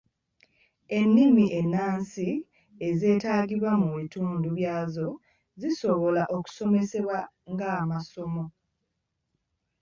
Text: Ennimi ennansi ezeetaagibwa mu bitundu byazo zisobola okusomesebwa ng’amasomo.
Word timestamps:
Ennimi 0.99 1.45
ennansi 1.59 2.29
ezeetaagibwa 2.87 3.71
mu 3.81 3.87
bitundu 3.97 4.47
byazo 4.57 5.07
zisobola 5.61 6.23
okusomesebwa 6.37 7.17
ng’amasomo. 7.51 8.43